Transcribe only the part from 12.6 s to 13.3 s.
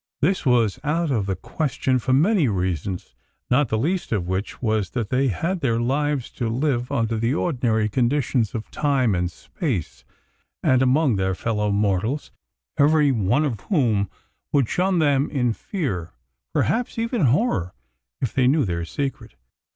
every